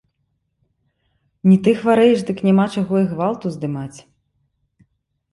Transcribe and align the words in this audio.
Не 1.49 1.57
ты 1.67 1.73
хварэеш, 1.81 2.19
дык 2.29 2.37
няма 2.47 2.65
чаго 2.77 2.95
і 3.01 3.05
гвалт 3.11 3.41
уздымаць. 3.51 3.99